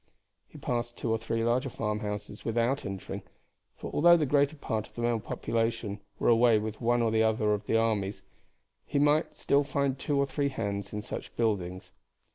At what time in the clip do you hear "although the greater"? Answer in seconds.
3.93-4.55